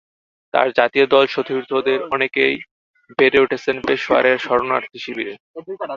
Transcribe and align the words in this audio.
তাঁর 0.53 0.67
জাতীয় 0.79 1.05
দল 1.07 1.25
সতীর্থদের 1.27 1.99
অনেকেই 2.15 2.55
বেড়ে 3.17 3.39
উঠেছেন 3.39 3.75
পেশোয়ারের 3.87 4.37
শরণার্থীশিবিরে। 4.39 5.33